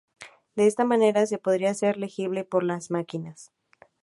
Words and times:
De 0.55 0.65
esta 0.65 0.83
manera 0.83 1.27
se 1.27 1.37
podrá 1.37 1.69
hacer 1.69 1.97
legible 1.97 2.43
por 2.43 2.63
la 2.63 2.79
máquina. 2.89 3.35